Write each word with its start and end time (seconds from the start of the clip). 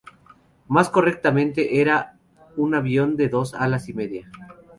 Más 0.67 0.89
correctamente, 0.89 1.79
era 1.79 2.17
un 2.55 2.73
avión 2.73 3.15
de 3.17 3.29
dos 3.29 3.53
alas 3.53 3.87
y 3.87 3.93
media. 3.93 4.31